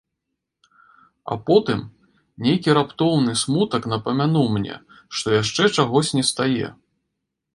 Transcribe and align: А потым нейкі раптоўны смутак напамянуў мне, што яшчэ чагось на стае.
А 1.33 1.35
потым 1.49 1.79
нейкі 2.45 2.69
раптоўны 2.79 3.35
смутак 3.43 3.83
напамянуў 3.93 4.47
мне, 4.55 4.75
што 5.19 5.27
яшчэ 5.41 5.63
чагось 5.75 6.13
на 6.21 6.25
стае. 6.33 6.67